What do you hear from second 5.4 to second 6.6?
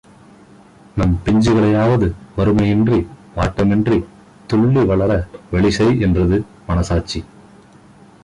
வழிசெய் என்றது